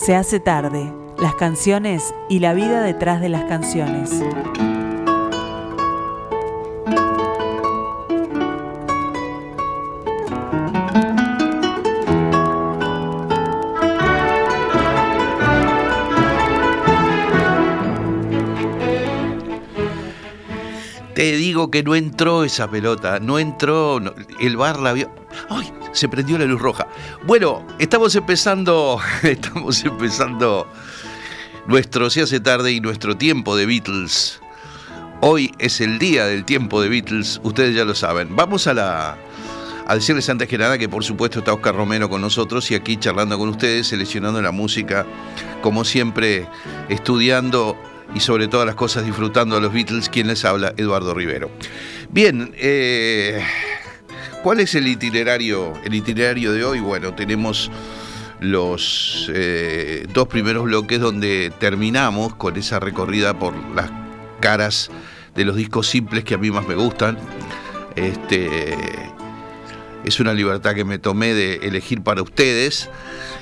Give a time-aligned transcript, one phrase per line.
[0.00, 4.10] Se hace tarde, las canciones y la vida detrás de las canciones.
[21.14, 24.00] Te digo que no entró esa pelota, no entró,
[24.40, 25.10] el bar la vio.
[25.50, 25.70] ¡Ay!
[25.92, 26.86] Se prendió la luz roja.
[27.26, 30.66] Bueno, estamos empezando, estamos empezando
[31.66, 34.40] nuestro Se hace tarde y nuestro tiempo de Beatles.
[35.20, 38.34] Hoy es el día del tiempo de Beatles, ustedes ya lo saben.
[38.34, 39.18] Vamos a la
[39.86, 42.96] a decirles antes que nada que por supuesto está Oscar Romero con nosotros y aquí
[42.96, 45.04] charlando con ustedes, seleccionando la música,
[45.62, 46.46] como siempre,
[46.88, 47.76] estudiando
[48.14, 51.50] y sobre todas las cosas disfrutando a los Beatles, quien les habla, Eduardo Rivero.
[52.08, 53.44] Bien, eh,
[54.42, 56.80] ¿cuál es el itinerario, el itinerario de hoy?
[56.80, 57.70] Bueno, tenemos
[58.40, 63.90] los eh, dos primeros bloques donde terminamos con esa recorrida por las
[64.40, 64.90] caras
[65.34, 67.18] de los discos simples que a mí más me gustan.
[67.96, 68.74] Este,
[70.04, 72.88] es una libertad que me tomé de elegir para ustedes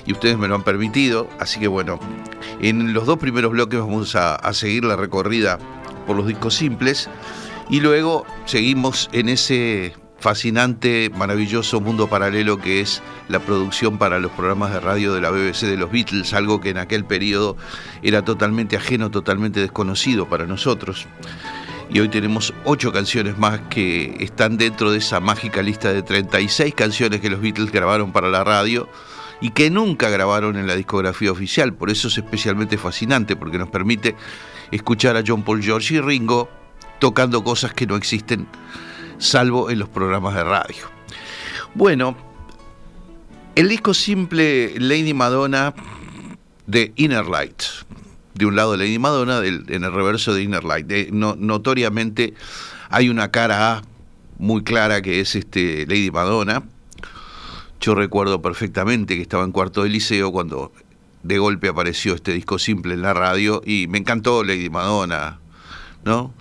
[0.07, 1.29] y ustedes me lo han permitido.
[1.39, 2.01] Así que bueno,
[2.61, 5.59] en los dos primeros bloques vamos a, seguir la recorrida
[6.07, 7.09] por los discos simples
[7.71, 14.33] y luego seguimos en ese fascinante, maravilloso mundo paralelo que es la producción para los
[14.33, 17.57] programas de radio de la BBC de los Beatles, algo que en aquel periodo
[18.03, 21.07] era totalmente ajeno, totalmente desconocido para nosotros.
[21.91, 26.75] Y hoy tenemos ocho canciones más que están dentro de esa mágica lista de 36
[26.75, 28.89] canciones que los Beatles grabaron para la radio
[29.41, 31.73] y que nunca grabaron en la discografía oficial.
[31.73, 34.17] Por eso es especialmente fascinante, porque nos permite
[34.71, 36.51] escuchar a John Paul George y Ringo
[36.99, 38.49] tocando cosas que no existen
[39.19, 40.85] salvo en los programas de radio.
[41.75, 42.17] Bueno,
[43.55, 45.75] el disco simple Lady Madonna
[46.67, 47.63] de Inner Light.
[48.35, 51.11] De un lado Lady Madonna, en el reverso de Inner Light.
[51.11, 52.35] notoriamente
[52.89, 53.83] hay una cara A
[54.39, 56.63] muy clara que es este Lady Madonna,
[57.81, 60.73] yo recuerdo perfectamente que estaba en cuarto de liceo cuando
[61.23, 65.41] de golpe apareció este disco simple en la radio y me encantó Lady Madonna,
[66.05, 66.33] ¿no?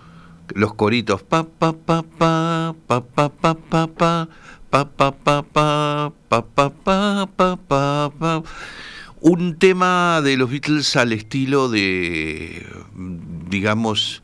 [0.53, 4.27] Los coritos pa pa pa pa pa pa pa pa pa
[4.71, 5.41] pa pa
[6.29, 6.69] pa pa
[7.35, 8.43] pa pa pa
[9.21, 12.65] un tema de los Beatles al estilo de
[13.49, 14.23] digamos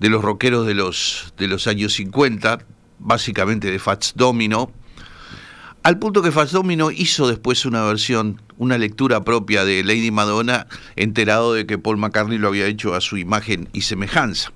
[0.00, 2.58] de los rockeros de los de los años 50,
[2.98, 4.70] básicamente de Fats Domino,
[5.82, 10.66] al punto que Fats Domino hizo después una versión, una lectura propia de Lady Madonna,
[10.96, 14.52] enterado de que Paul McCartney lo había hecho a su imagen y semejanza.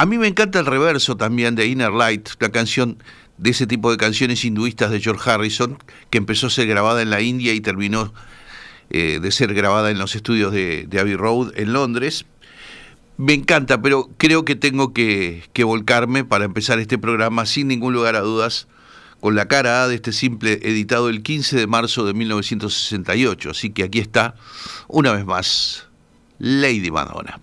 [0.00, 3.02] A mí me encanta el reverso también de Inner Light, la canción
[3.36, 5.76] de ese tipo de canciones hinduistas de George Harrison,
[6.08, 8.14] que empezó a ser grabada en la India y terminó
[8.90, 12.26] eh, de ser grabada en los estudios de, Abbey Road en Londres.
[13.16, 17.92] Me encanta, pero creo que tengo que, que volcarme para empezar este programa sin ningún
[17.92, 18.68] lugar a dudas
[19.18, 23.50] con la cara A de este simple editado el 15 de marzo de 1968.
[23.50, 24.36] Así que aquí está,
[24.86, 25.88] una vez más,
[26.38, 27.40] Lady Madonna.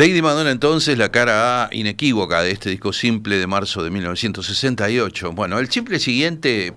[0.00, 5.32] Lady Madonna entonces, la cara inequívoca de este disco simple de marzo de 1968.
[5.32, 6.72] Bueno, el simple siguiente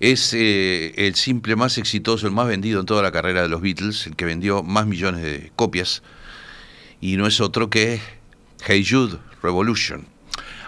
[0.00, 3.62] es eh, el simple más exitoso, el más vendido en toda la carrera de los
[3.62, 6.02] Beatles, el que vendió más millones de copias,
[7.00, 8.02] y no es otro que
[8.66, 10.04] Hey Jude Revolution.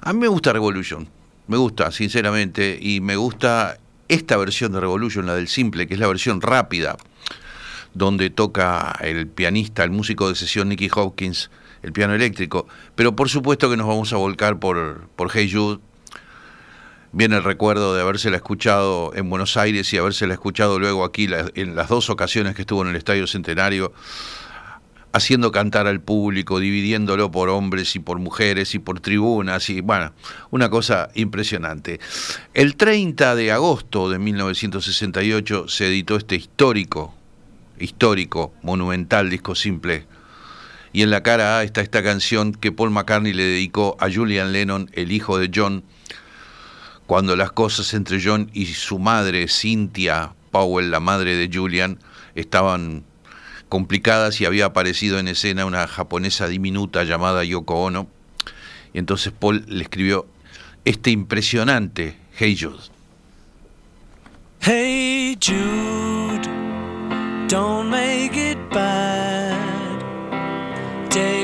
[0.00, 1.06] A mí me gusta Revolution,
[1.48, 3.76] me gusta, sinceramente, y me gusta
[4.08, 6.96] esta versión de Revolution, la del simple, que es la versión rápida,
[7.92, 11.50] donde toca el pianista, el músico de sesión Nicky Hopkins,
[11.82, 12.66] el piano eléctrico.
[12.94, 15.80] Pero por supuesto que nos vamos a volcar por, por Hey Jude.
[17.12, 21.74] Viene el recuerdo de habérsela escuchado en Buenos Aires y habérsela escuchado luego aquí en
[21.74, 23.92] las dos ocasiones que estuvo en el Estadio Centenario,
[25.12, 30.12] haciendo cantar al público, dividiéndolo por hombres y por mujeres y por tribunas, y bueno,
[30.50, 31.98] una cosa impresionante.
[32.54, 37.12] El 30 de agosto de 1968 se editó este histórico,
[37.80, 40.06] histórico, monumental disco simple
[40.92, 44.52] y en la cara A está esta canción que Paul McCartney le dedicó a Julian
[44.52, 45.84] Lennon, el hijo de John,
[47.06, 51.98] cuando las cosas entre John y su madre, Cynthia Powell, la madre de Julian,
[52.34, 53.04] estaban
[53.68, 58.08] complicadas y había aparecido en escena una japonesa diminuta llamada Yoko Ono.
[58.92, 60.26] Y entonces Paul le escribió
[60.84, 62.90] este impresionante Hey Jude.
[64.60, 66.48] Hey Jude,
[67.48, 68.49] don't make it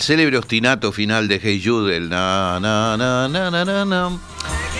[0.00, 4.18] El, célebre ostinato final de Hey Jude, el na na na na na na na.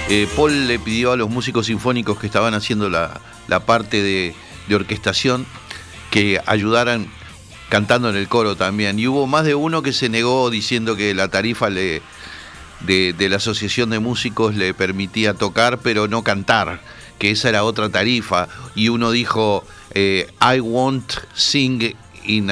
[0.08, 4.34] Eh, Paul le pidió a los músicos sinfónicos que estaban haciendo la, la parte de,
[4.74, 5.44] orquestación
[6.10, 7.06] que ayudaran
[7.68, 8.98] cantando en el coro también.
[8.98, 12.00] Y hubo más de uno que se negó diciendo que la tarifa de,
[12.80, 16.80] de la Asociación de Músicos le permitía tocar, pero no cantar,
[17.18, 18.48] que esa era otra tarifa.
[18.74, 21.94] Y uno dijo, eh, I won't sing
[22.30, 22.50] in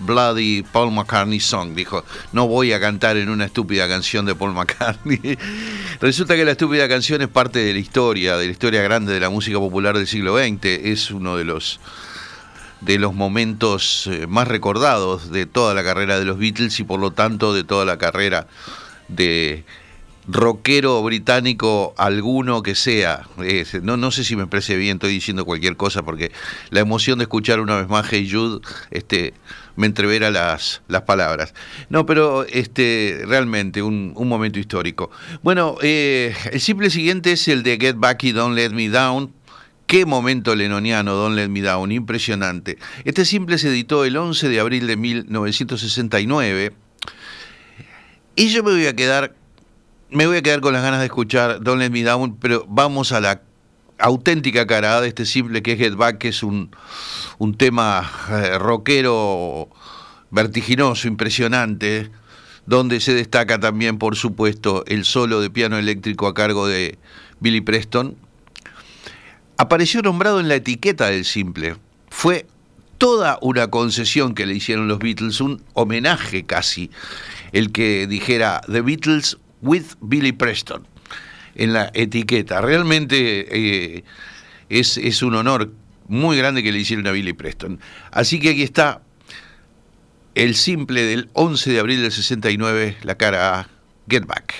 [0.00, 1.74] bloody Paul McCartney song.
[1.74, 5.38] Dijo, no voy a cantar en una estúpida canción de Paul McCartney.
[6.00, 9.20] Resulta que la estúpida canción es parte de la historia, de la historia grande de
[9.20, 10.64] la música popular del siglo XX.
[10.64, 11.80] Es uno de los
[12.80, 17.00] de los momentos eh, más recordados de toda la carrera de los Beatles y por
[17.00, 18.46] lo tanto de toda la carrera
[19.08, 19.64] de
[20.28, 23.26] rockero británico alguno que sea.
[23.82, 26.30] No, no sé si me expresé bien, estoy diciendo cualquier cosa porque
[26.70, 29.32] la emoción de escuchar una vez más Hey Jude este,
[29.76, 31.54] me entrevera las, las palabras.
[31.88, 35.10] No, pero este, realmente un, un momento histórico.
[35.42, 39.32] Bueno, eh, el simple siguiente es el de Get Back y Don't Let Me Down.
[39.86, 42.76] Qué momento lenoniano, Don't Let Me Down, impresionante.
[43.04, 46.74] Este simple se editó el 11 de abril de 1969.
[48.36, 49.34] Y yo me voy a quedar,
[50.10, 53.12] me voy a quedar con las ganas de escuchar Don't Let Me Down, pero vamos
[53.12, 53.42] a la
[53.98, 56.70] auténtica cara de este simple que es Get Back, que es un,
[57.38, 59.68] un tema eh, rockero
[60.30, 62.10] vertiginoso, impresionante,
[62.66, 66.98] donde se destaca también, por supuesto, el solo de piano eléctrico a cargo de
[67.40, 68.16] Billy Preston.
[69.56, 71.76] Apareció nombrado en la etiqueta del simple.
[72.10, 72.46] Fue
[72.98, 76.90] toda una concesión que le hicieron los Beatles, un homenaje casi,
[77.52, 80.86] el que dijera The Beatles with Billy Preston
[81.54, 82.60] en la etiqueta.
[82.60, 84.04] Realmente eh,
[84.68, 85.72] es, es un honor
[86.06, 87.80] muy grande que le hicieron a Billy Preston.
[88.10, 89.02] Así que aquí está
[90.34, 93.68] el simple del 11 de abril del 69, la cara
[94.08, 94.54] Get Back.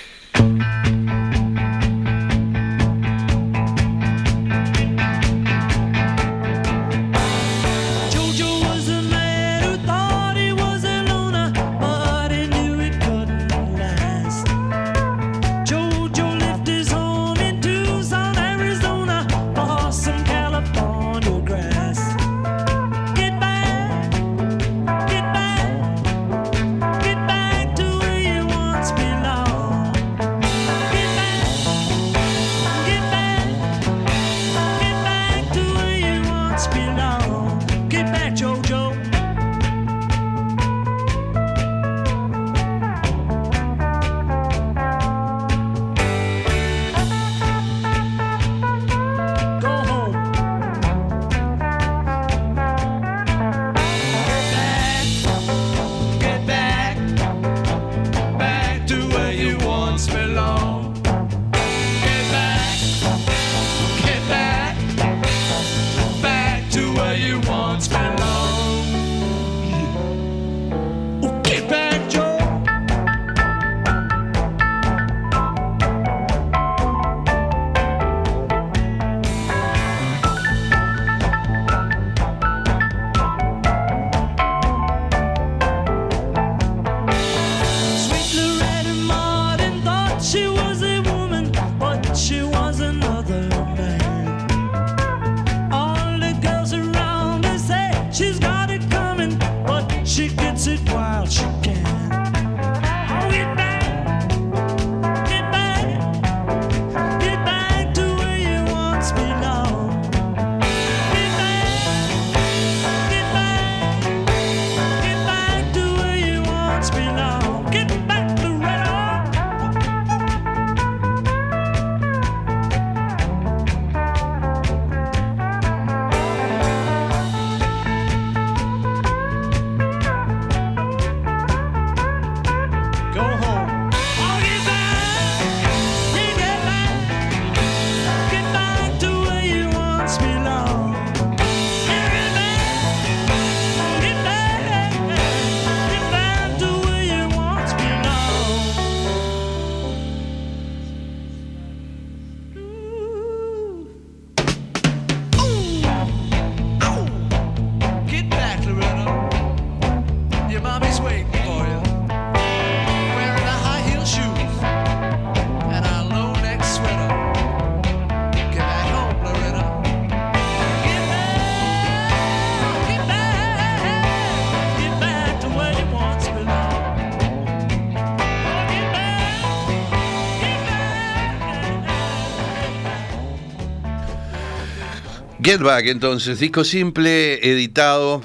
[185.48, 188.20] Get Back, entonces, disco simple, editado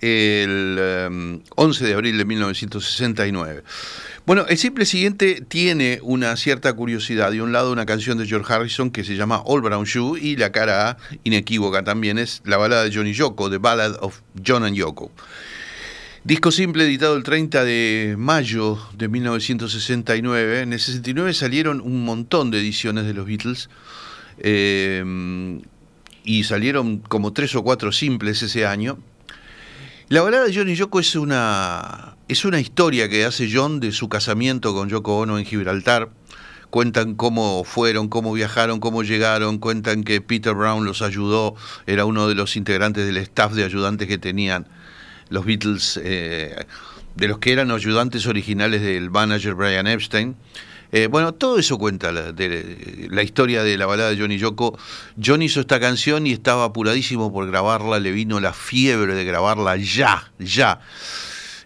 [0.00, 3.64] el em, 11 de abril de 1969.
[4.24, 7.32] Bueno, el simple siguiente tiene una cierta curiosidad.
[7.32, 10.36] De un lado, una canción de George Harrison que se llama All Brown Shoe y
[10.36, 14.62] la cara A, inequívoca también, es la balada de Johnny Yoko, The Ballad of John
[14.62, 15.10] and Yoko.
[16.22, 20.60] Disco simple editado el 30 de mayo de 1969.
[20.60, 23.68] En el 69 salieron un montón de ediciones de los Beatles.
[24.38, 25.02] eh,
[26.30, 28.98] y salieron como tres o cuatro simples ese año.
[30.08, 33.90] La balada de John y Yoko es una, es una historia que hace John de
[33.90, 36.10] su casamiento con Yoko Ono en Gibraltar.
[36.70, 39.58] Cuentan cómo fueron, cómo viajaron, cómo llegaron.
[39.58, 41.56] Cuentan que Peter Brown los ayudó,
[41.88, 44.68] era uno de los integrantes del staff de ayudantes que tenían
[45.30, 46.64] los Beatles, eh,
[47.16, 50.36] de los que eran ayudantes originales del manager Brian Epstein.
[50.92, 54.76] Eh, bueno, todo eso cuenta la, historia de la balada de Johnny Yoko.
[55.22, 59.76] John hizo esta canción y estaba apuradísimo por grabarla, le vino la fiebre de grabarla
[59.76, 60.80] ya, ya.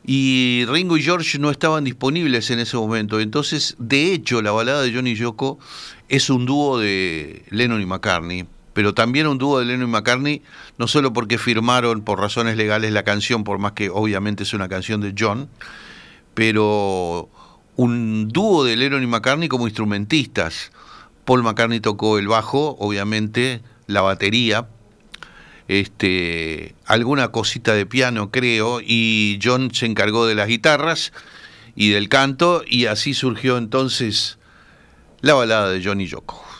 [0.06, 3.18] Y Ringo y George no estaban disponibles en ese momento.
[3.20, 5.58] Entonces, de hecho, la balada de Johnny Yoko
[6.10, 8.46] es un dúo de Lennon y McCartney.
[8.74, 10.42] Pero también un dúo de Lennon y McCartney,
[10.76, 14.68] no solo porque firmaron por razones legales la canción, por más que obviamente es una
[14.68, 15.48] canción de John,
[16.34, 17.30] pero
[17.76, 20.72] un dúo de Lennon y McCartney como instrumentistas.
[21.24, 24.68] Paul McCartney tocó el bajo, obviamente, la batería,
[25.68, 31.12] este, alguna cosita de piano, creo, y John se encargó de las guitarras
[31.74, 34.38] y del canto, y así surgió entonces
[35.20, 36.53] la balada de Johnny Yoko.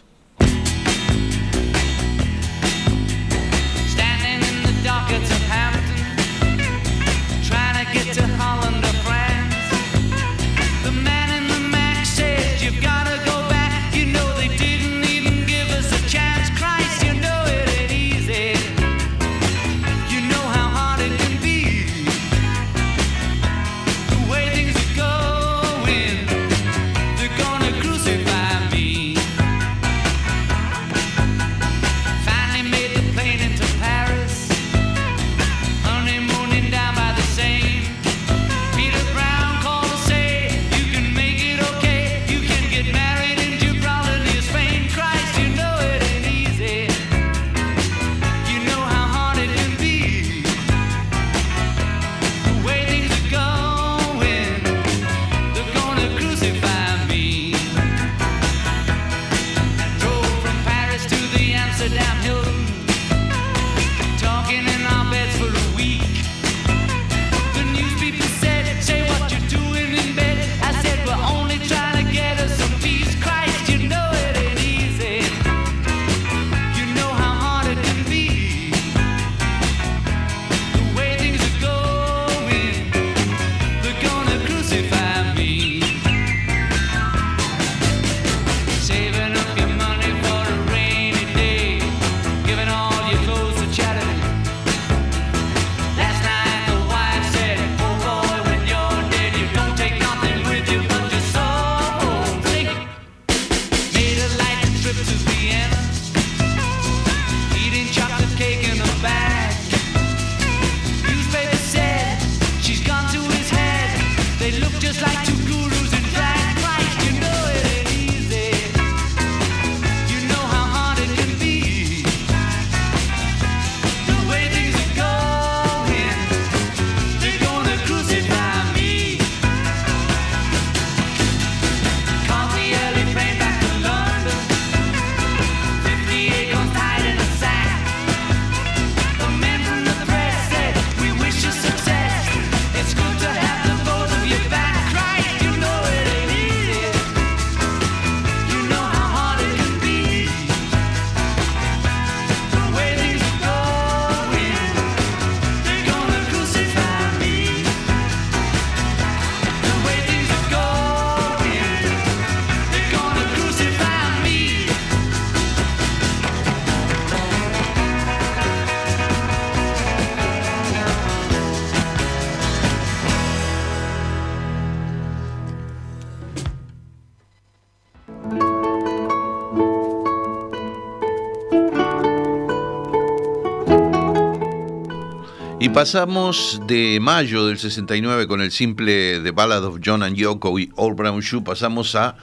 [185.74, 190.70] Pasamos de mayo del 69 con el simple The Ballad of John and Yoko y
[190.76, 192.16] All Brown Shoe, pasamos a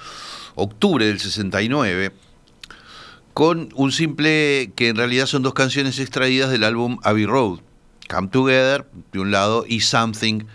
[0.56, 2.14] octubre del 69
[3.34, 7.60] con un simple que en realidad son dos canciones extraídas del álbum Abbey Road,
[8.10, 10.46] Come Together de un lado y Something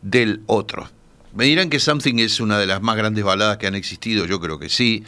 [0.00, 0.88] del otro.
[1.34, 4.40] Me dirán que Something es una de las más grandes baladas que han existido, yo
[4.40, 5.04] creo que sí,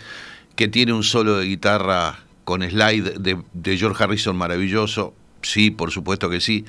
[0.56, 5.90] que tiene un solo de guitarra con slide de, de George Harrison maravilloso, sí, por
[5.90, 6.66] supuesto que sí,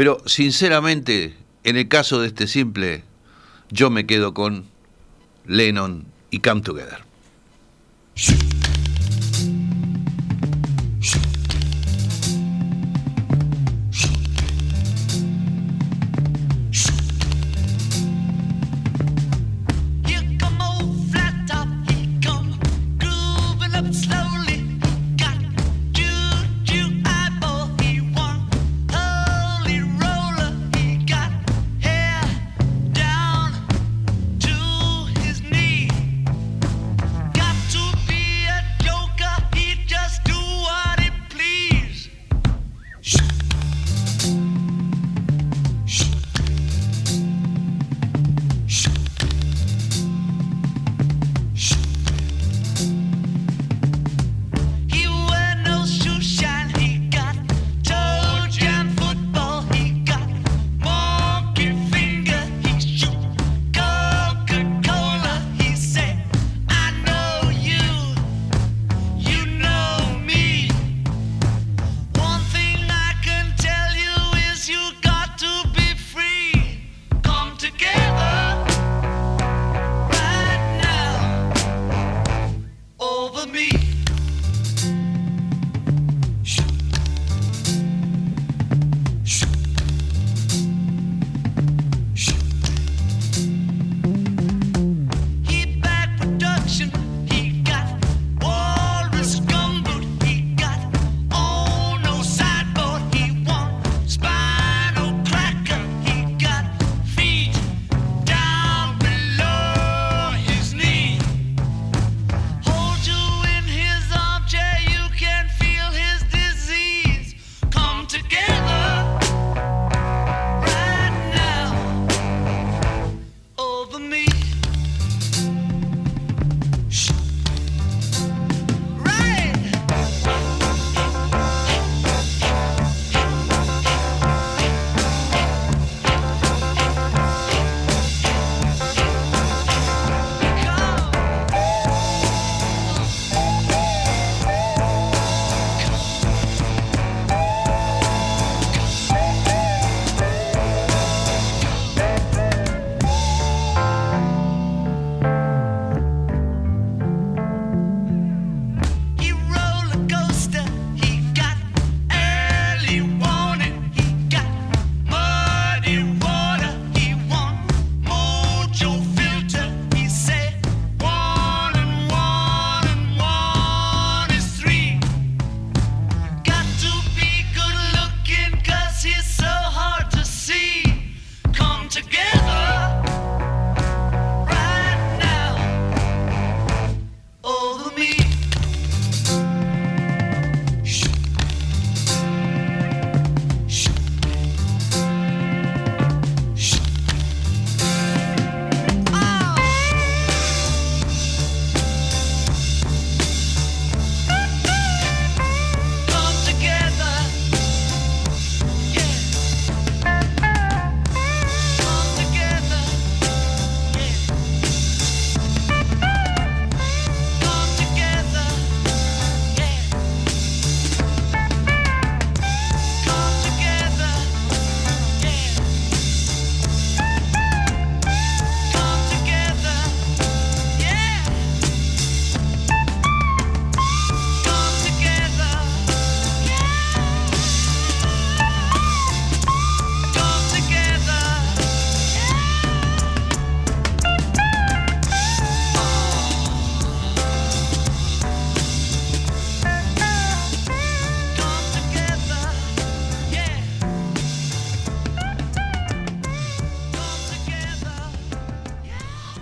[0.00, 3.04] pero sinceramente, en el caso de este simple,
[3.68, 4.64] yo me quedo con
[5.44, 7.04] Lennon y Come Together.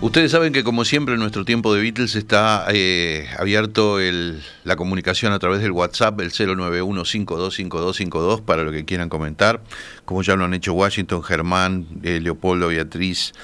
[0.08, 4.74] Ustedes saben que como siempre en nuestro tiempo de Beatles está eh, abierto el- la
[4.74, 9.60] comunicación a través del WhatsApp, el 091-525252 para lo que quieran comentar,
[10.06, 13.34] como ya lo han hecho Washington, Germán, eh, Leopoldo, Beatriz,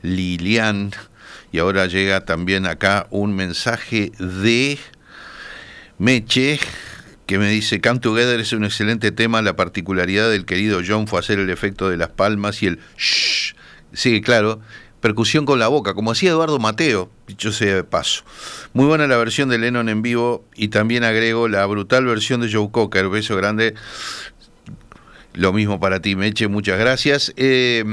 [0.00, 0.92] Lilian,
[1.52, 4.78] y ahora llega también acá un mensaje de
[5.98, 6.58] Meche,
[7.26, 11.18] que me dice, Come Together es un excelente tema, la particularidad del querido John fue
[11.18, 13.54] hacer el efecto de las palmas y el shh.
[13.92, 14.62] Sí, claro,
[15.04, 18.24] percusión con la boca, como hacía Eduardo Mateo, dicho sea de paso.
[18.72, 22.50] Muy buena la versión de Lennon en vivo y también agrego la brutal versión de
[22.50, 23.74] Joe Cocker, beso grande.
[25.34, 27.34] Lo mismo para ti, Meche, muchas gracias.
[27.36, 27.84] Eh,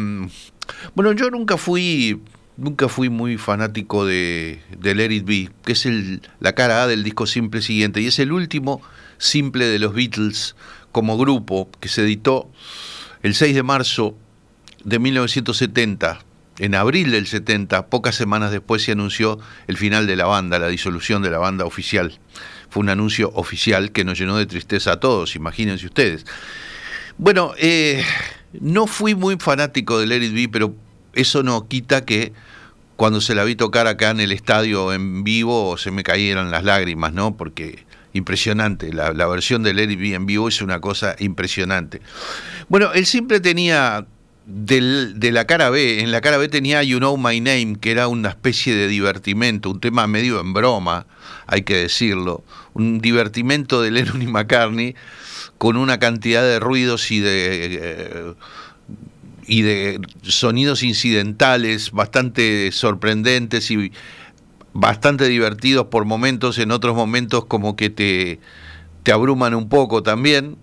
[0.96, 2.22] bueno, yo nunca fui
[2.56, 7.04] nunca fui muy fanático de, de Let Be, que es el, la cara A del
[7.04, 8.82] disco simple siguiente, y es el último
[9.18, 10.56] simple de los Beatles
[10.94, 12.50] como grupo que se editó
[13.22, 14.16] el 6 de marzo
[14.86, 16.31] de 1970.
[16.62, 20.68] En abril del 70, pocas semanas después, se anunció el final de la banda, la
[20.68, 22.20] disolución de la banda oficial.
[22.70, 26.24] Fue un anuncio oficial que nos llenó de tristeza a todos, imagínense ustedes.
[27.18, 28.04] Bueno, eh,
[28.60, 30.76] no fui muy fanático de Let Be, pero
[31.14, 32.32] eso no quita que
[32.96, 36.64] cuando se la vi tocar acá en el estadio en vivo se me cayeron las
[36.64, 37.36] lágrimas, ¿no?
[37.38, 42.02] Porque impresionante, la, versión de Let Be en vivo es una cosa impresionante.
[42.70, 44.06] Bueno, él siempre tenía
[44.54, 47.92] del- de la cara B, en la cara B tenía You Know My Name, que
[47.92, 51.06] era una especie de divertimento, un tema medio en broma,
[51.48, 54.96] hay que decirlo, un divertimento de Lennon y McCartney
[55.58, 58.34] con una cantidad de ruidos y de eh,
[59.48, 63.92] y de sonidos incidentales bastante sorprendentes y
[64.74, 68.40] bastante divertidos por momentos, en otros momentos como que te,
[69.04, 70.58] te abruman un poco también.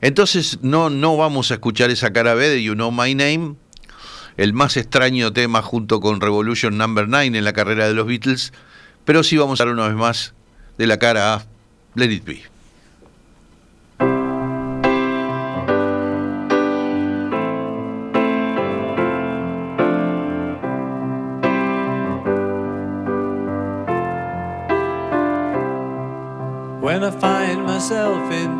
[0.00, 3.56] Entonces no, no vamos a escuchar esa cara B de You Know My Name,
[4.36, 8.52] el más extraño tema junto con Revolution Number 9 en la carrera de los Beatles,
[9.04, 10.34] pero sí vamos a hablar una vez más
[10.78, 11.46] de la cara A,
[11.94, 12.42] Let It Be.
[26.86, 28.30] When I find myself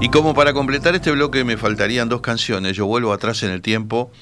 [0.00, 3.62] Y como para completar este bloque me faltarían dos canciones, yo vuelvo atrás en el
[3.62, 4.12] tiempo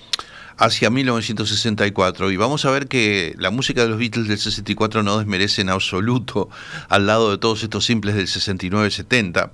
[0.57, 5.19] hacia 1964 y vamos a ver que la música de los Beatles del 64 no
[5.19, 6.49] desmerece en absoluto
[6.89, 9.51] al lado de todos estos simples del 69-70.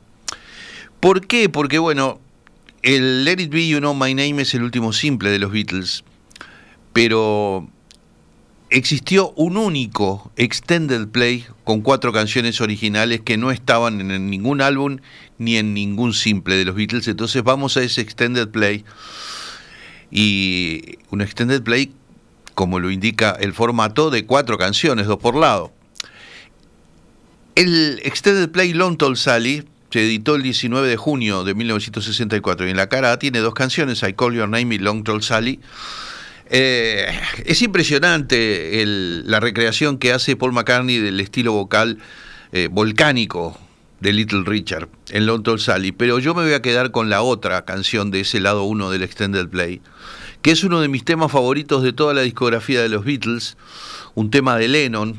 [1.00, 1.48] ¿Por qué?
[1.48, 2.20] Porque bueno,
[2.82, 6.04] el Let It Be You Know My Name es el último simple de los Beatles,
[6.92, 7.68] pero
[8.72, 14.98] existió un único extended play con cuatro canciones originales que no estaban en ningún álbum
[15.38, 17.06] ni en ningún simple de los Beatles.
[17.06, 18.84] Entonces vamos a ese extended play
[20.10, 21.92] y un extended play
[22.54, 25.72] como lo indica el formato de cuatro canciones, dos por lado.
[27.54, 32.70] El extended play Long Tall Sally se editó el 19 de junio de 1964 y
[32.70, 35.60] en la cara tiene dos canciones, I Call Your Name y Long Tall Sally.
[36.54, 37.06] Eh,
[37.46, 41.96] es impresionante la recreación que hace Paul McCartney del estilo vocal
[42.52, 43.58] eh, volcánico
[44.00, 47.22] de Little Richard en Long Tall Sally, pero yo me voy a quedar con la
[47.22, 49.80] otra canción de ese lado 1 del Extended Play,
[50.42, 53.56] que es uno de mis temas favoritos de toda la discografía de los Beatles,
[54.14, 55.18] un tema de Lennon,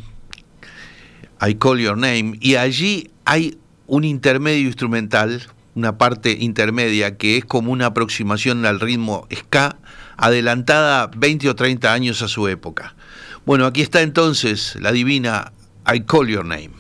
[1.42, 3.58] I Call Your Name, y allí hay
[3.88, 5.42] un intermedio instrumental,
[5.74, 9.78] una parte intermedia que es como una aproximación al ritmo ska,
[10.18, 12.96] adelantada 20 o 30 años a su época.
[13.46, 15.52] Bueno, aquí está entonces la divina
[15.92, 16.72] I Call Your Name.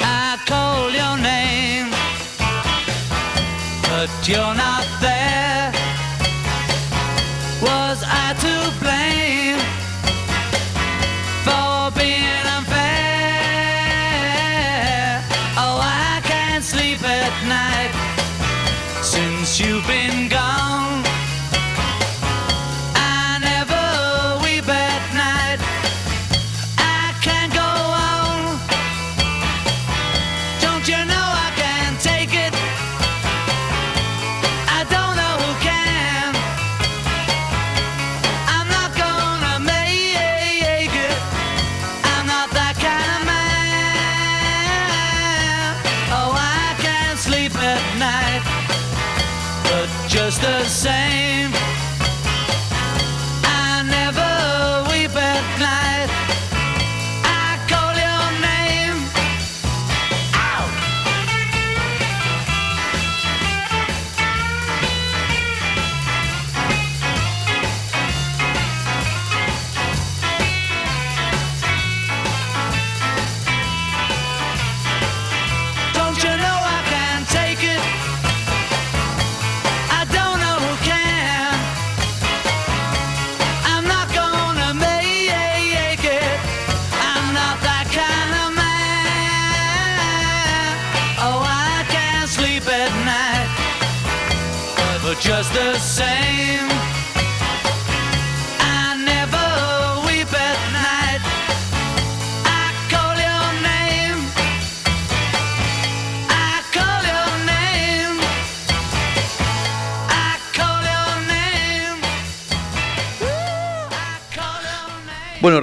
[0.00, 1.90] I call your name,
[3.82, 4.77] but you're not
[19.60, 20.07] you've been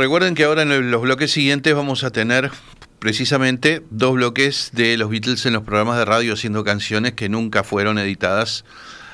[0.05, 2.51] recuerden que ahora en los bloques siguientes vamos a tener
[2.99, 7.63] precisamente dos bloques de los Beatles en los programas de radio haciendo canciones que nunca
[7.63, 8.65] fueron editadas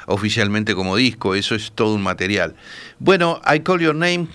[0.05, 1.33] oficialmente como disco.
[1.33, 2.57] Eso es todo un material.
[2.99, 4.27] Bueno, I Call Your Name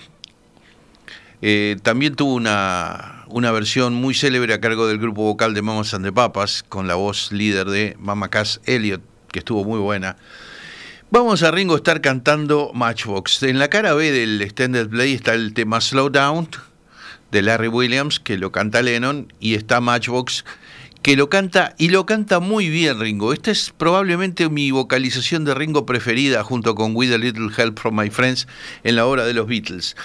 [1.43, 5.93] eh, también tuvo una, una versión muy célebre a cargo del grupo vocal de Mamas
[5.93, 10.17] and the Papas, con la voz líder de Mama Cass Elliot, que estuvo muy buena.
[11.09, 13.41] Vamos a Ringo estar cantando Matchbox.
[13.43, 16.49] En la cara B del Extended Play está el tema Slow Down
[17.31, 20.43] de Larry Williams, que lo canta Lennon, y está Matchbox,
[21.01, 23.31] que lo canta, y lo canta muy bien Ringo.
[23.31, 27.97] Esta es probablemente mi vocalización de Ringo preferida, junto con With a Little Help from
[27.97, 28.45] My Friends,
[28.83, 29.95] en la obra de los Beatles.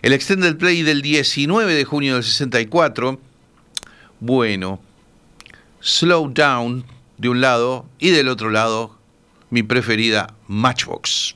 [0.00, 3.20] El Extended Play del 19 de junio del 64,
[4.20, 4.80] bueno,
[5.80, 6.86] Slow Down
[7.18, 8.96] de un lado, y del otro lado,
[9.50, 11.34] mi preferida, Matchbox.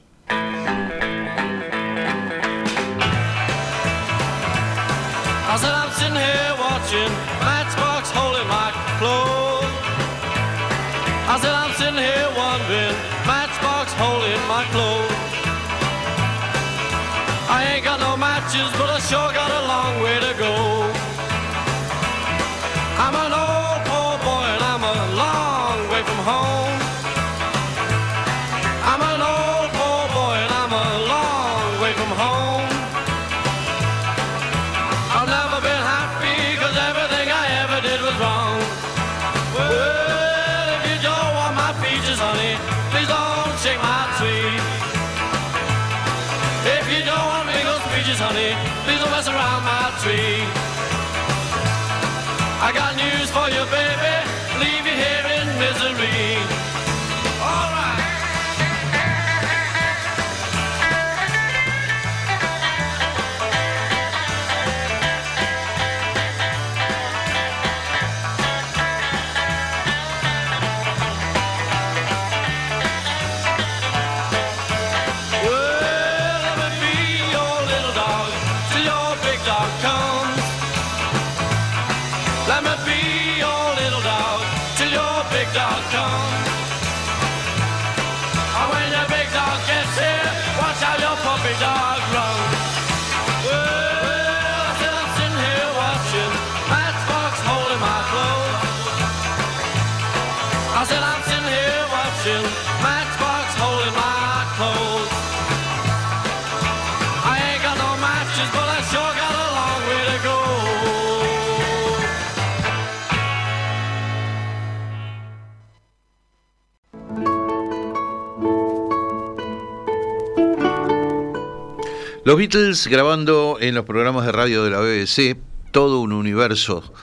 [122.31, 125.37] Los Beatles grabando en los programas de radio de la BBC
[125.73, 126.95] todo un universo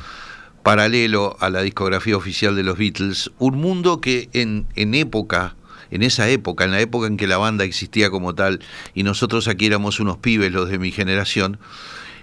[0.64, 5.58] paralelo a la discografía oficial de los Beatles, un mundo que en, en época,
[5.92, 8.62] en esa época, en la época en que la banda existía como tal,
[8.94, 11.60] y nosotros aquí éramos unos pibes, los de mi generación,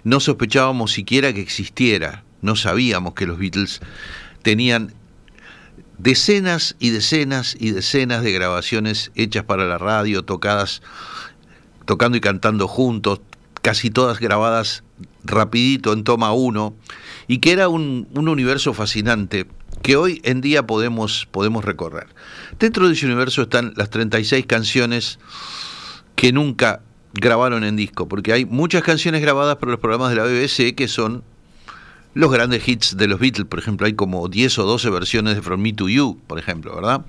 [0.03, 3.83] no sospechábamos siquiera que existiera, no sabíamos que los Beatles
[4.41, 4.95] tenían
[5.99, 10.81] decenas y decenas y decenas de grabaciones hechas para la radio, tocadas
[11.85, 13.21] tocando y cantando juntos,
[13.63, 14.85] casi todas grabadas
[15.25, 16.75] rapidito en toma uno,
[17.29, 19.47] y que era un, un universo fascinante
[19.83, 22.07] que hoy en día podemos, podemos recorrer.
[22.59, 25.19] Dentro de ese universo están las 36 canciones
[26.17, 26.81] que nunca
[27.13, 30.89] grabaron en disco, porque hay muchas canciones grabadas por los programas de la BBC que
[30.89, 31.23] son
[32.15, 35.43] los grandes hits de los Beatles, por ejemplo, hay como 10 o 12 versiones de
[35.43, 37.05] From Me to You, por ejemplo, ¿verdad?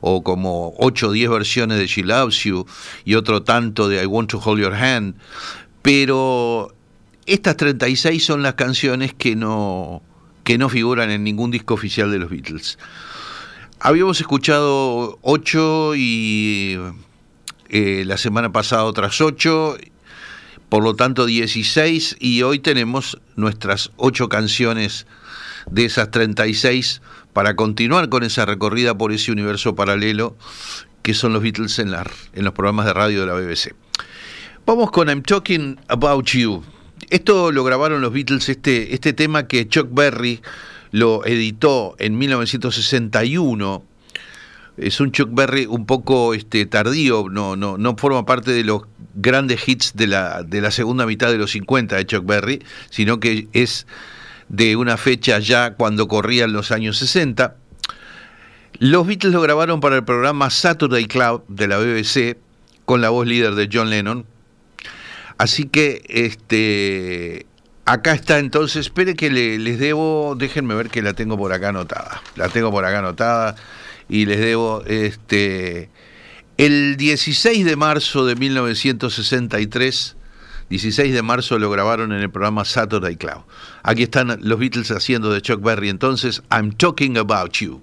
[0.00, 2.66] O como 8 o 10 versiones de She Loves You
[3.04, 5.14] y otro tanto de I Want to Hold Your Hand.
[5.82, 6.74] Pero
[7.26, 10.02] estas 36 son las canciones que no,
[10.42, 12.78] que no figuran en ningún disco oficial de los Beatles.
[13.78, 16.78] Habíamos escuchado 8 y
[17.68, 19.76] eh, la semana pasada otras 8
[20.68, 25.06] por lo tanto 16 y hoy tenemos nuestras 8 canciones
[25.70, 27.02] de esas 36
[27.32, 30.36] para continuar con esa recorrida por ese universo paralelo
[31.02, 33.74] que son los Beatles en, la, en los programas de radio de la BBC.
[34.66, 36.62] Vamos con I'm Talking About You.
[37.08, 40.42] Esto lo grabaron los Beatles, este, este tema que Chuck Berry
[40.90, 43.84] lo editó en 1961
[44.78, 48.82] es un Chuck Berry un poco este, tardío, no, no, no forma parte de los
[49.14, 53.18] grandes hits de la, de la segunda mitad de los 50 de Chuck Berry, sino
[53.20, 53.86] que es
[54.48, 57.56] de una fecha ya cuando corrían los años 60.
[58.78, 62.36] Los Beatles lo grabaron para el programa Saturday Club de la BBC
[62.84, 64.24] con la voz líder de John Lennon.
[65.36, 67.46] Así que este
[67.84, 71.70] acá está entonces, espere que le- les debo, déjenme ver que la tengo por acá
[71.70, 72.22] anotada.
[72.36, 73.56] La tengo por acá anotada
[74.08, 75.90] y les debo este
[76.56, 80.16] el 16 de marzo de 1963
[80.70, 83.42] 16 de marzo lo grabaron en el programa Saturday Club.
[83.82, 87.80] Aquí están los Beatles haciendo de Chuck Berry entonces I'm talking about you.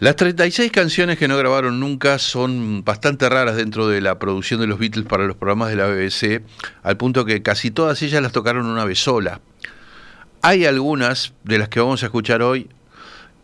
[0.00, 4.66] Las 36 canciones que no grabaron nunca son bastante raras dentro de la producción de
[4.66, 6.40] los Beatles para los programas de la BBC,
[6.82, 9.42] al punto que casi todas ellas las tocaron una vez sola.
[10.40, 12.70] Hay algunas de las que vamos a escuchar hoy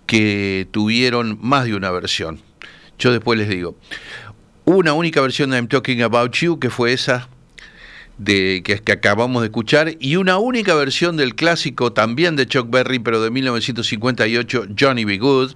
[0.06, 2.40] que tuvieron más de una versión.
[2.98, 3.76] Yo después les digo.
[4.64, 7.28] Una única versión de I'm Talking About You, que fue esa
[8.16, 12.70] de, que, que acabamos de escuchar, y una única versión del clásico también de Chuck
[12.70, 15.18] Berry, pero de 1958, Johnny B.
[15.18, 15.52] Good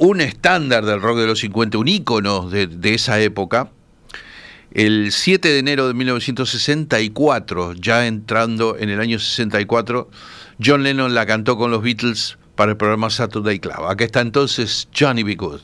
[0.00, 3.70] un estándar del rock de los 50, un ícono de, esa época.
[4.72, 10.08] El 7 de enero de 1964, ya entrando en el año 64,
[10.64, 13.84] John Lennon la cantó con los Beatles para el programa Saturday Club.
[13.88, 15.34] Acá está entonces Johnny B.
[15.34, 15.60] Good.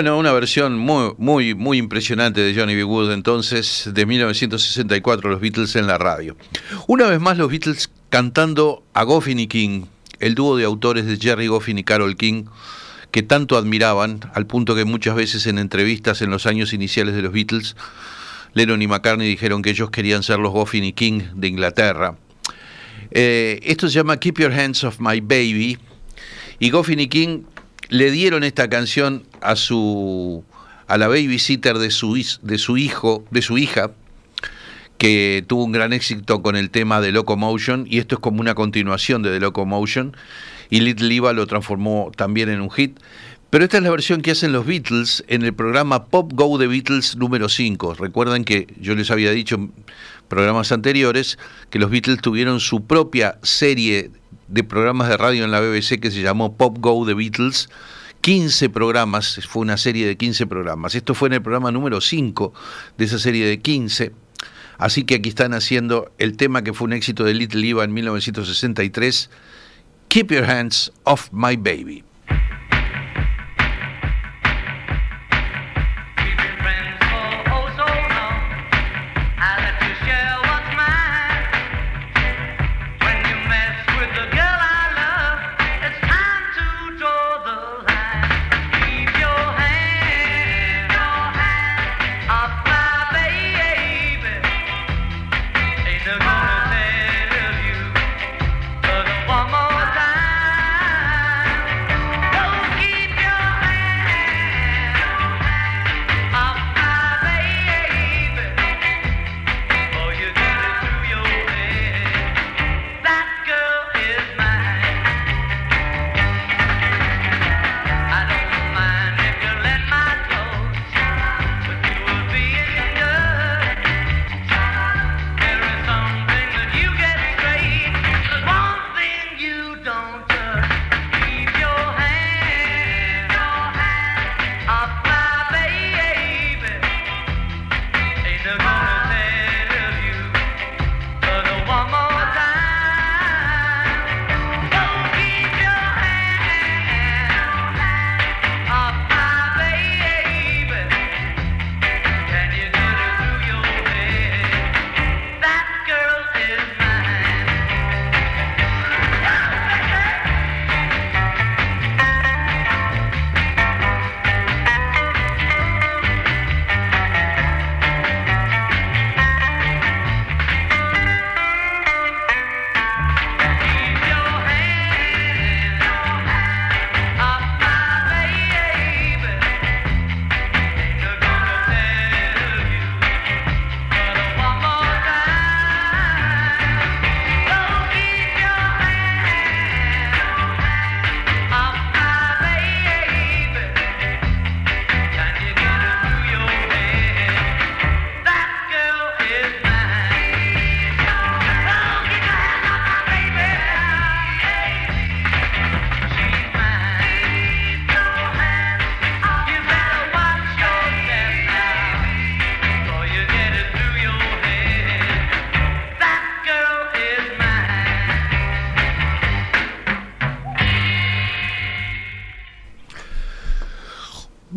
[0.00, 2.84] Bueno, una versión muy, muy, muy impresionante de Johnny B.
[2.84, 6.38] Wood entonces, de 1964, los Beatles en la radio.
[6.86, 9.84] Una vez más los Beatles cantando a Goffin y King,
[10.18, 12.44] el dúo de autores de Jerry Goffin y Carol King,
[13.10, 17.20] que tanto admiraban, al punto que muchas veces en entrevistas en los años iniciales de
[17.20, 17.76] los Beatles,
[18.54, 22.16] Lennon y McCartney dijeron que ellos querían ser los Goffin y King de Inglaterra.
[23.10, 25.78] Eh, esto se llama Keep Your Hands Off My Baby,
[26.62, 27.44] y Goffin y King
[27.90, 30.44] le dieron esta canción a su
[30.86, 33.92] a la babysitter de su, de su hijo, de su hija,
[34.98, 38.56] que tuvo un gran éxito con el tema de Locomotion, y esto es como una
[38.56, 40.16] continuación de The Locomotion,
[40.68, 42.98] y Little Eva lo transformó también en un hit.
[43.50, 46.66] Pero esta es la versión que hacen los Beatles en el programa Pop Go The
[46.66, 47.94] Beatles número 5.
[47.94, 49.72] Recuerdan que yo les había dicho en
[50.26, 51.38] programas anteriores
[51.70, 54.10] que los Beatles tuvieron su propia serie
[54.50, 57.70] de programas de radio en la BBC que se llamó Pop Go The Beatles,
[58.20, 60.94] 15 programas, fue una serie de 15 programas.
[60.94, 62.52] Esto fue en el programa número 5
[62.98, 64.12] de esa serie de 15.
[64.76, 67.92] Así que aquí están haciendo el tema que fue un éxito de Little Eva en
[67.92, 69.30] 1963,
[70.08, 72.04] Keep Your Hands Off My Baby.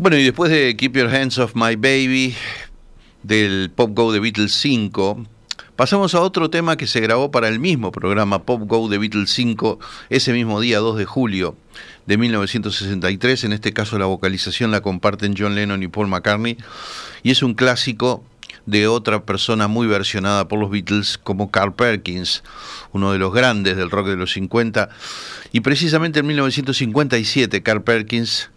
[0.03, 2.35] Bueno, y después de Keep Your Hands Off My Baby,
[3.23, 5.25] del Pop Go de Beatles 5,
[5.77, 9.29] pasamos a otro tema que se grabó para el mismo programa Pop Go de Beatles
[9.29, 9.79] 5,
[10.09, 11.55] ese mismo día 2 de julio
[12.05, 13.45] de 1963.
[13.45, 16.57] En este caso la vocalización la comparten John Lennon y Paul McCartney,
[17.23, 18.25] y es un clásico
[18.65, 22.43] de otra persona muy versionada por los Beatles como Carl Perkins,
[22.91, 24.89] uno de los grandes del rock de los 50.
[25.53, 28.49] Y precisamente en 1957 Carl Perkins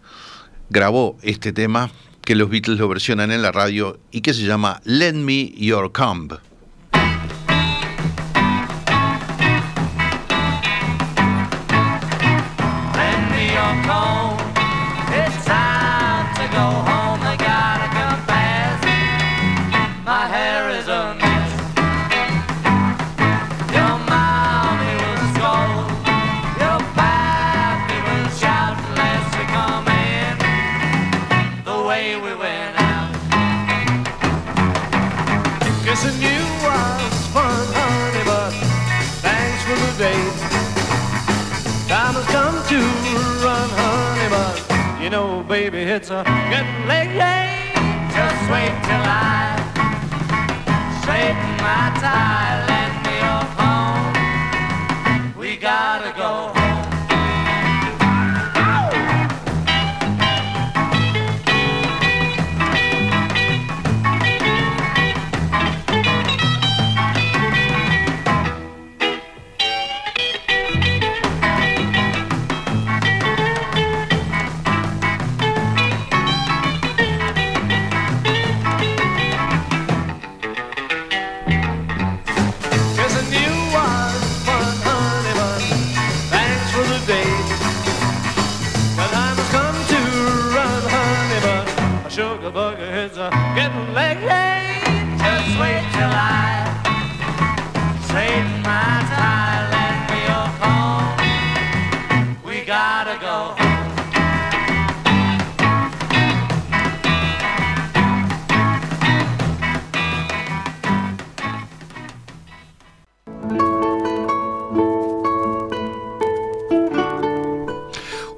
[0.69, 1.91] grabó este tema
[2.21, 5.91] que los Beatles lo versionan en la radio y que se llama Lend Me Your
[5.91, 6.33] Comb.
[45.97, 47.09] It's a getting late.
[48.13, 49.57] Just wait till I
[51.01, 52.56] straighten my tie.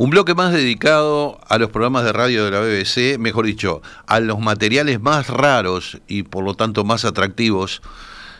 [0.09, 4.19] Un bloque más dedicado a los programas de radio de la BBC, mejor dicho, a
[4.19, 7.83] los materiales más raros y por lo tanto más atractivos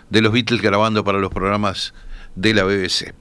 [0.10, 1.94] de los Beatles grabando para los programas
[2.34, 3.14] de la BBC.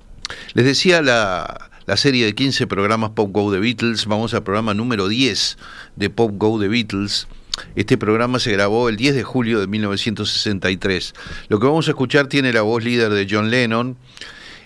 [0.54, 4.72] Les decía la, la serie de 15 programas Pop Go de Beatles, vamos al programa
[4.72, 5.58] número 10
[5.96, 7.28] de Pop Go de Beatles.
[7.76, 11.12] Este programa se grabó el 10 de julio de 1963.
[11.48, 13.98] Lo que vamos a escuchar tiene la voz líder de John Lennon.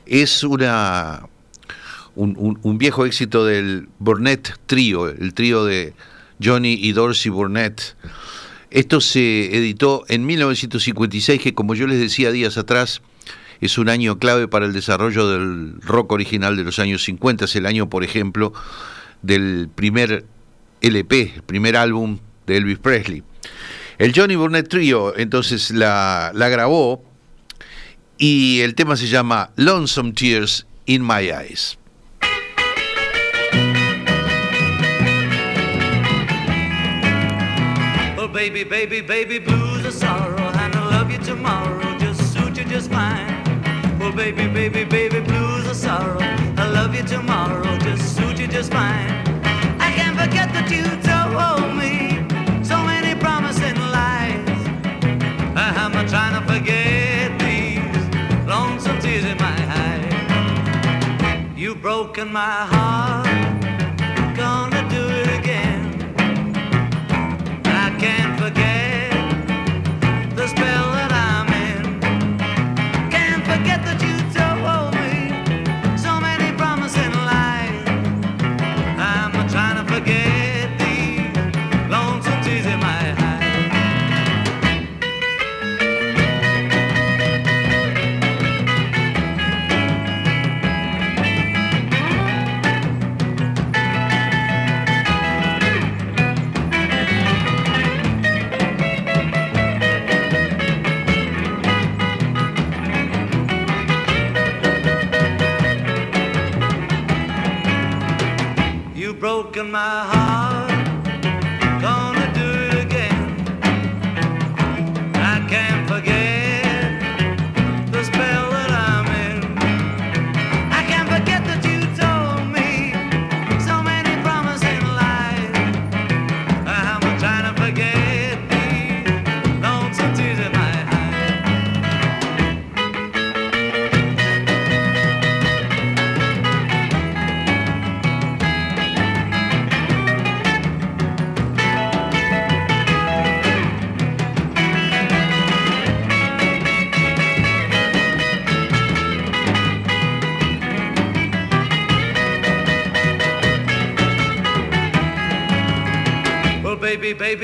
[0.06, 1.24] Es una,
[2.14, 5.94] un, un- viejo éxito del Burnett Trio, el trío de
[6.42, 7.96] Johnny y Dorsey Burnett.
[8.70, 13.02] Esto se editó en 1956, que como yo les decía días atrás,
[13.60, 17.44] es un año clave para el desarrollo del rock original de los años 50.
[17.44, 18.52] Es el año, por ejemplo,
[19.22, 20.24] del primer
[20.80, 23.22] LP, el primer álbum de Elvis Presley.
[23.98, 27.04] El Johnny Burnett Trio entonces la grabó
[28.18, 31.78] y el tema se llama Lonesome Tears in My Eyes.
[38.50, 42.90] Baby, baby, baby, blues are sorrow, and I love you tomorrow, just suit you just
[42.90, 43.40] fine.
[44.00, 46.18] Well, baby, baby, baby, blues are sorrow,
[46.56, 49.10] I love you tomorrow, just suit you just fine.
[49.78, 52.18] I can't forget that you told me
[52.64, 54.48] so many promising lies.
[55.54, 60.12] Uh, I'm not trying to forget these lonesome tears in my eyes.
[61.56, 63.31] You've broken my heart,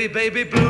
[0.07, 0.68] baby, baby, baby,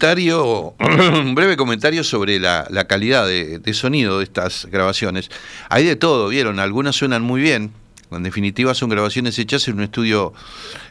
[0.00, 5.30] comentario, un breve comentario sobre la, calidad de, de sonido de estas grabaciones.
[5.70, 7.72] Hay de todo, vieron, algunas suenan muy bien.
[8.12, 10.32] En definitiva son grabaciones hechas en un estudio,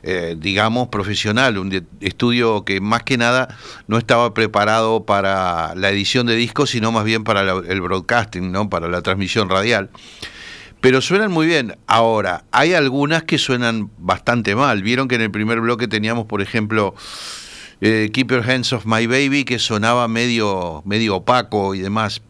[0.04, 3.56] eh, digamos, profesional, un estudio que más que nada
[3.88, 8.52] no estaba preparado para la edición de discos, sino más bien para la- el broadcasting,
[8.52, 8.70] ¿no?
[8.70, 9.92] para la transmisión radial.
[10.82, 11.78] Pero suenan muy bien.
[11.88, 14.84] Ahora, hay algunas que suenan bastante mal.
[14.84, 16.94] Vieron que en el primer bloque teníamos, por ejemplo,
[17.82, 22.22] eh, Keep Your Hands Off My Baby, que sonaba medio, medio opaco y demás.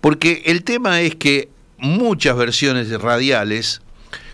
[0.00, 1.48] Porque el tema es que
[1.78, 3.80] muchas versiones radiales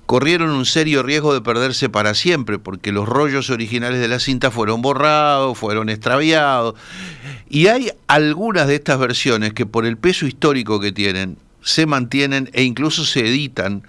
[0.07, 4.51] corrieron un serio riesgo de perderse para siempre, porque los rollos originales de la cinta
[4.51, 6.75] fueron borrados, fueron extraviados.
[7.49, 12.51] Y hay algunas de estas versiones que por el peso histórico que tienen, se mantienen
[12.53, 13.85] e incluso se editan,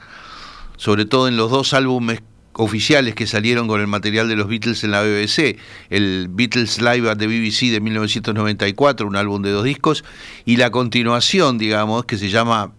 [0.77, 2.21] sobre todo en los dos álbumes
[2.57, 5.57] oficiales que salieron con el material de los Beatles en la BBC,
[5.89, 10.03] el Beatles Live at the BBC de 1994, un álbum de dos discos,
[10.45, 12.71] y la continuación, digamos, que se llama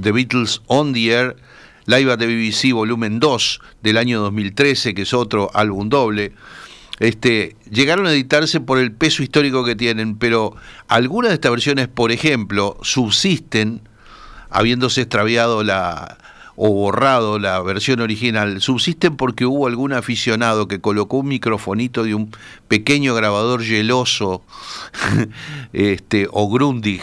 [0.00, 1.36] The Beatles on the Air,
[1.86, 6.32] Live at the BBC volumen 2 del año 2013, que es otro álbum doble.
[7.00, 10.54] Este, llegaron a editarse por el peso histórico que tienen, pero
[10.86, 13.80] algunas de estas versiones, por ejemplo, subsisten,
[14.48, 16.18] habiéndose extraviado la
[16.64, 22.14] o borrado la versión original, subsisten porque hubo algún aficionado que colocó un microfonito de
[22.14, 22.30] un
[22.68, 24.44] pequeño grabador geloso
[25.72, 27.00] este, o Grundig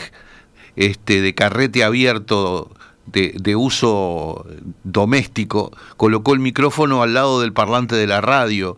[0.78, 2.72] este, de carrete abierto
[3.06, 4.46] de, uso
[4.86, 8.78] doméstico, colocó el micrófono al lado del parlante de la radio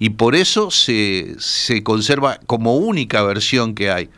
[0.00, 4.10] y por eso se, se conserva como única versión que hay.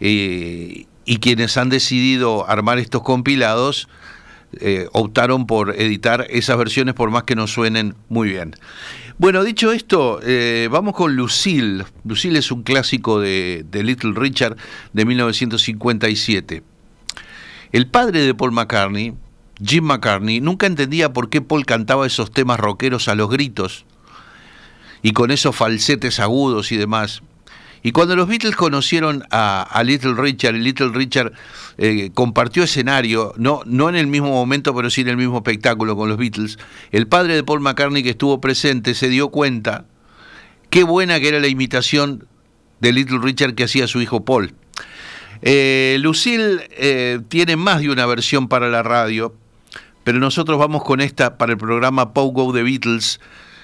[0.00, 3.86] Eh, y quienes han decidido armar estos compilados
[4.60, 8.54] eh, optaron por editar esas versiones por más que no suenen muy bien.
[9.16, 11.84] Bueno, dicho esto, eh, vamos con Lucille.
[12.04, 14.56] Lucille es un clásico de, de Little Richard
[14.92, 16.62] de 1957.
[17.72, 19.14] El padre de Paul McCartney,
[19.64, 23.84] Jim McCartney, nunca entendía por qué Paul cantaba esos temas rockeros a los gritos
[25.02, 27.22] y con esos falsetes agudos y demás.
[27.86, 31.32] Y cuando los Beatles conocieron a, Little Richard, y Little Richard
[31.76, 35.94] eh, compartió escenario, no, no en el mismo momento, pero sí en el mismo espectáculo
[35.94, 36.58] con los Beatles,
[36.92, 39.84] el padre de Paul McCartney que estuvo presente se dio cuenta
[40.70, 42.26] qué buena que era la imitación
[42.80, 44.54] de Little Richard que hacía su hijo Paul.
[45.42, 49.34] Eh, Lucille eh, tiene más de una versión para la radio,
[50.04, 53.20] pero nosotros vamos con esta para el programa Pogo de Beatles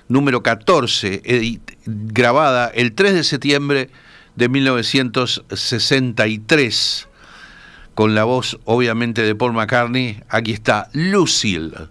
[0.09, 3.89] número 14, edit- grabada el 3 de septiembre
[4.41, 7.09] de 1963,
[7.95, 10.23] con la voz obviamente de Paul McCartney.
[10.31, 11.91] Aquí está Lucille.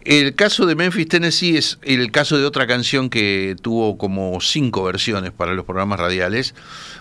[0.05, 4.83] El caso de Memphis, Tennessee es el caso de otra canción que tuvo como cinco
[4.83, 6.55] versiones para los programas radiales.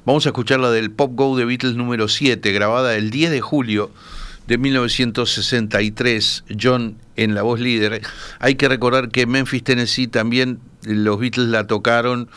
[0.04, 3.40] Vamos a escuchar la del Pop Go de Beatles número 7, grabada el 10 de
[3.40, 3.90] julio
[4.46, 8.02] de 1963, John en la voz líder.
[8.38, 12.28] Hay que recordar que Memphis, Tennessee también los Beatles la tocaron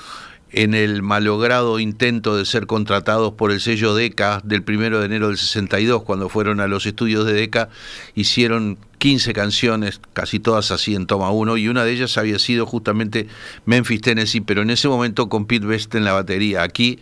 [0.52, 5.28] en el malogrado intento de ser contratados por el sello Decca del 1 de enero
[5.28, 7.70] del 62, cuando fueron a los estudios de Decca,
[8.16, 12.66] hicieron 15 canciones, casi todas así en toma 1, y una de ellas había sido
[12.66, 13.28] justamente
[13.66, 16.64] Memphis, Tennessee, pero en ese momento con Pete Best en la batería.
[16.64, 17.00] Aquí,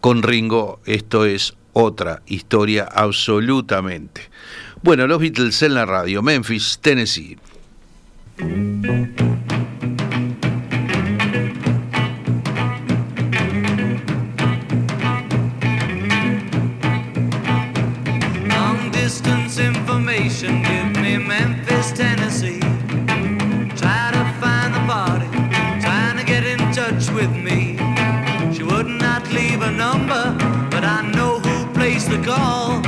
[0.00, 4.22] con Ringo, esto es otra historia absolutamente.
[4.82, 7.36] Bueno, los Beatles en la radio, Memphis, Tennessee.
[32.08, 32.87] The call.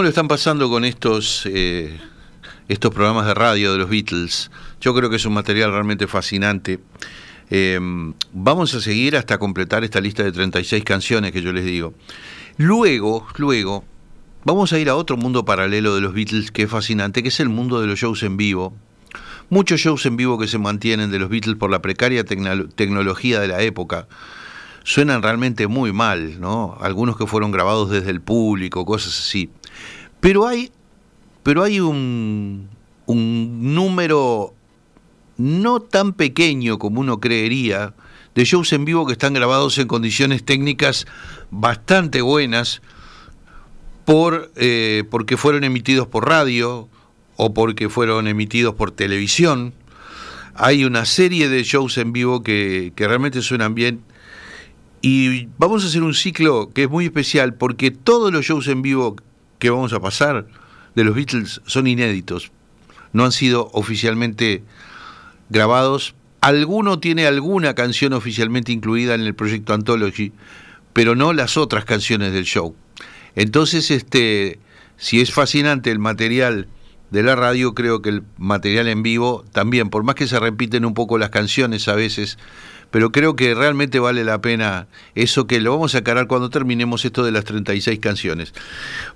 [0.00, 2.00] ¿Cómo lo están pasando con estos, eh,
[2.68, 4.50] estos programas de radio de los Beatles?
[4.80, 6.80] Yo creo que es un material realmente fascinante.
[7.50, 7.78] Eh,
[8.32, 11.92] vamos a seguir hasta completar esta lista de 36 canciones que yo les digo.
[12.56, 13.84] Luego, luego,
[14.42, 17.38] vamos a ir a otro mundo paralelo de los Beatles que es fascinante, que es
[17.38, 18.74] el mundo de los shows en vivo.
[19.50, 23.38] Muchos shows en vivo que se mantienen de los Beatles por la precaria tecno- tecnología
[23.38, 24.08] de la época
[24.84, 26.76] suenan realmente muy mal, ¿no?
[26.80, 29.50] Algunos que fueron grabados desde el público, cosas así.
[30.20, 30.70] Pero hay,
[31.42, 32.68] pero hay un,
[33.06, 34.54] un número
[35.36, 37.94] no tan pequeño como uno creería
[38.34, 41.06] de shows en vivo que están grabados en condiciones técnicas
[41.50, 42.82] bastante buenas
[44.04, 46.88] por, eh, porque fueron emitidos por radio
[47.36, 49.72] o porque fueron emitidos por televisión.
[50.54, 54.02] Hay una serie de shows en vivo que, que realmente suenan bien
[55.02, 58.82] y vamos a hacer un ciclo que es muy especial porque todos los shows en
[58.82, 59.16] vivo
[59.58, 60.46] que vamos a pasar
[60.94, 62.50] de los Beatles son inéditos.
[63.12, 64.62] No han sido oficialmente
[65.48, 66.14] grabados.
[66.40, 70.32] Alguno tiene alguna canción oficialmente incluida en el proyecto Anthology,
[70.92, 72.74] pero no las otras canciones del show.
[73.36, 74.58] Entonces, este,
[74.96, 76.68] si es fascinante el material
[77.10, 80.84] de la radio, creo que el material en vivo también, por más que se repiten
[80.84, 82.38] un poco las canciones a veces,
[82.90, 87.04] pero creo que realmente vale la pena eso que lo vamos a acabar cuando terminemos
[87.04, 88.54] esto de las 36 canciones.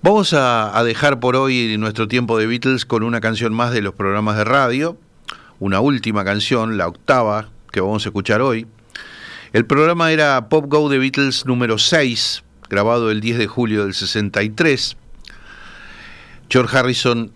[0.02, 3.82] Vamos a, a dejar por hoy nuestro tiempo de Beatles con una canción más de
[3.82, 4.96] los programas de radio,
[5.58, 8.66] una última canción, la octava que vamos a escuchar hoy.
[9.52, 13.94] El programa era Pop Go The Beatles número 6, grabado el 10 de julio del
[13.94, 14.96] 63.
[16.48, 17.32] George Harrison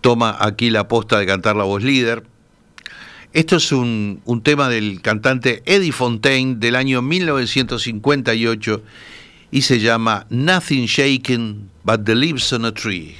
[0.00, 2.24] toma aquí la posta de cantar la voz líder.
[3.36, 8.82] Esto es un, un tema del cantante Eddie Fontaine del año 1958
[9.50, 13.14] y se llama Nothing Shaken But the Leaves on a Tree.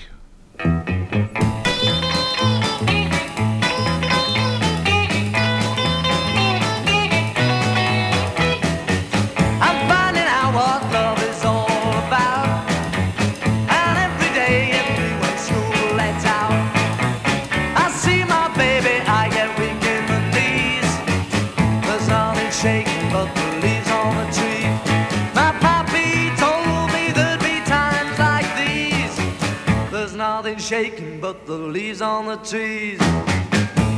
[30.66, 32.98] Shaking but the leaves on the trees.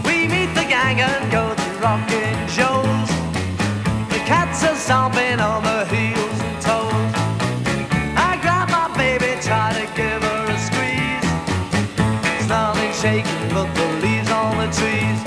[0.05, 3.09] We meet the gang and go to Rockin' Joe's.
[4.12, 7.12] The cats are stomping on the heels and toes.
[8.20, 11.28] I grab my baby, try to give her a squeeze.
[12.47, 15.20] There's shaking but the leaves on the trees.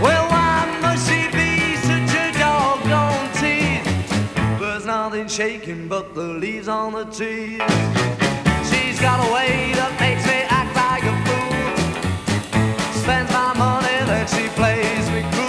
[0.00, 4.58] Well, why must she be such a doggone tease?
[4.58, 7.60] There's nothing shaking but the leaves on the trees.
[8.70, 10.55] She's got a way that makes me
[14.06, 15.45] money, then she plays me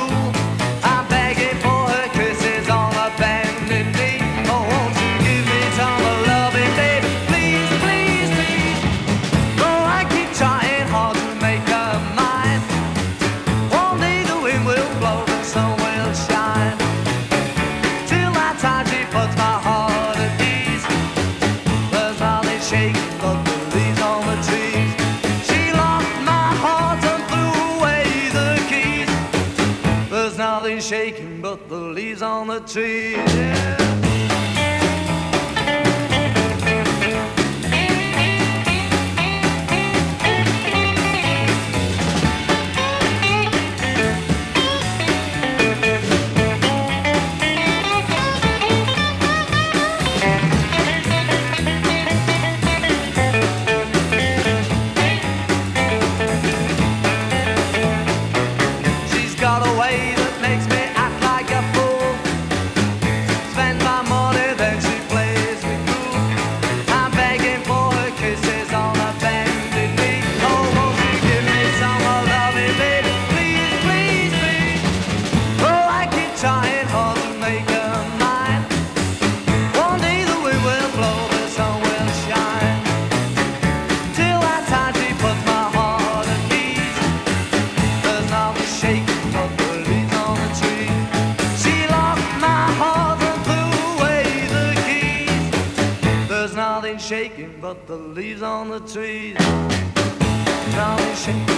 [32.76, 33.36] leaves on the trees.
[33.36, 33.77] Yeah.
[97.68, 99.36] But the leaves on the trees.
[100.74, 101.57] Nothing shaking but